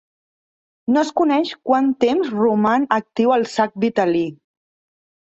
No 0.93 1.01
es 1.07 1.09
coneix 1.19 1.49
quant 1.69 1.91
temps 2.03 2.31
roman 2.35 2.87
actiu 2.95 3.33
el 3.35 3.45
sac 3.57 3.77
vitel·lí. 3.85 4.23